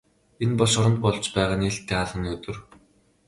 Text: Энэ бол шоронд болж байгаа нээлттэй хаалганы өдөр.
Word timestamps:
Энэ 0.43 0.55
бол 0.59 0.69
шоронд 0.73 0.99
болж 1.03 1.25
байгаа 1.35 1.57
нээлттэй 1.59 1.95
хаалганы 1.97 2.27
өдөр. 2.35 2.57